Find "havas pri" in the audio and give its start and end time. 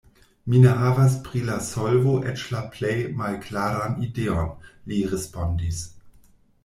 0.77-1.41